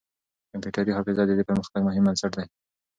[0.51, 2.47] کمپيوټري حافظه د دې پرمختګ مهم بنسټ دی.